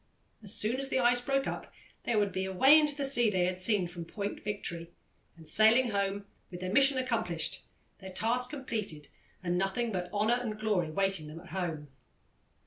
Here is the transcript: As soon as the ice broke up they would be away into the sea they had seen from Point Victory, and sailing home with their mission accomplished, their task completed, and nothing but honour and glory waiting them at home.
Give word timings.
As 0.41 0.51
soon 0.51 0.77
as 0.77 0.89
the 0.89 0.97
ice 0.97 1.21
broke 1.21 1.45
up 1.45 1.71
they 2.05 2.15
would 2.15 2.31
be 2.31 2.45
away 2.45 2.79
into 2.79 2.95
the 2.95 3.05
sea 3.05 3.29
they 3.29 3.45
had 3.45 3.59
seen 3.59 3.85
from 3.85 4.03
Point 4.03 4.43
Victory, 4.43 4.89
and 5.37 5.47
sailing 5.47 5.91
home 5.91 6.25
with 6.49 6.59
their 6.61 6.73
mission 6.73 6.97
accomplished, 6.97 7.61
their 7.99 8.09
task 8.09 8.49
completed, 8.49 9.09
and 9.43 9.59
nothing 9.59 9.91
but 9.91 10.11
honour 10.11 10.39
and 10.41 10.59
glory 10.59 10.89
waiting 10.89 11.27
them 11.27 11.39
at 11.39 11.49
home. 11.49 11.89